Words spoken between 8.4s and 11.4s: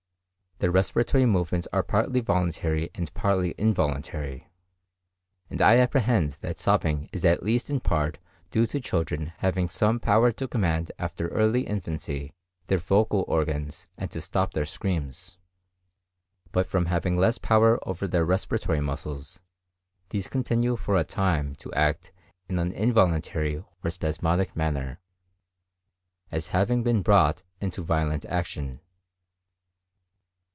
due to children having some power to command after